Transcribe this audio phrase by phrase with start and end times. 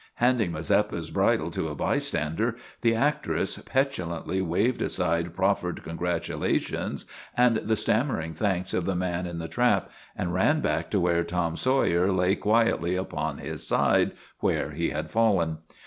[0.15, 7.05] Handing Mazeppa's bridle to a bystander, the actress petulantly waved aside proffered congratula tions
[7.37, 11.23] and the stammering thanks of the man in the trap, and ran back to where
[11.23, 15.59] Tom Sawyer lay quietly upon his side where he had fallen.